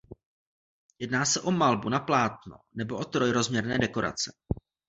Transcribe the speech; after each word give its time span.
Jedná 0.99 1.25
se 1.25 1.41
o 1.41 1.51
malbu 1.51 1.89
na 1.89 1.99
plátno 1.99 2.57
nebo 2.73 2.97
o 2.97 3.05
trojrozměrné 3.05 3.77
dekorace. 3.77 4.31